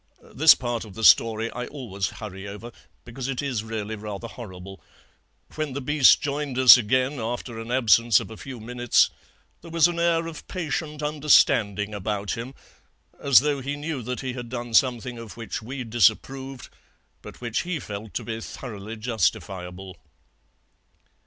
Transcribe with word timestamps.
This 0.33 0.55
part 0.55 0.83
of 0.83 0.95
the 0.95 1.03
story 1.03 1.51
I 1.51 1.67
always 1.67 2.07
hurry 2.07 2.47
over, 2.47 2.71
because 3.05 3.27
it 3.27 3.39
is 3.39 3.63
really 3.63 3.95
rather 3.95 4.27
horrible. 4.27 4.81
When 5.53 5.73
the 5.73 5.79
beast 5.79 6.19
joined 6.23 6.57
us 6.57 6.75
again, 6.75 7.19
after 7.19 7.59
an 7.59 7.69
absence 7.71 8.19
of 8.19 8.31
a 8.31 8.35
few 8.35 8.59
minutes, 8.59 9.11
there 9.61 9.69
was 9.69 9.87
an 9.87 9.99
air 9.99 10.25
of 10.25 10.47
patient 10.47 11.03
understanding 11.03 11.93
about 11.93 12.31
him, 12.31 12.55
as 13.19 13.41
though 13.41 13.61
he 13.61 13.75
knew 13.75 14.01
that 14.01 14.21
he 14.21 14.33
had 14.33 14.49
done 14.49 14.73
something 14.73 15.19
of 15.19 15.37
which 15.37 15.61
we 15.61 15.83
disapproved, 15.83 16.69
but 17.21 17.39
which 17.39 17.61
he 17.61 17.79
felt 17.79 18.15
to 18.15 18.23
be 18.23 18.41
thoroughly 18.41 18.95
justifiable. 18.97 19.97